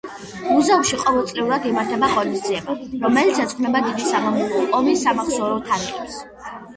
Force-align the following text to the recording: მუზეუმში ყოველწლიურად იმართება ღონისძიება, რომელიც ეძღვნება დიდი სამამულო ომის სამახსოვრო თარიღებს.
მუზეუმში 0.43 0.97
ყოველწლიურად 1.01 1.67
იმართება 1.71 2.07
ღონისძიება, 2.13 2.75
რომელიც 3.03 3.41
ეძღვნება 3.43 3.81
დიდი 3.89 4.07
სამამულო 4.07 4.63
ომის 4.79 5.05
სამახსოვრო 5.05 5.61
თარიღებს. 5.69 6.17